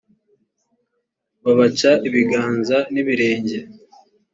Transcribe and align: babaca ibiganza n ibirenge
babaca 1.43 1.91
ibiganza 2.07 2.77
n 2.93 2.95
ibirenge 3.01 3.57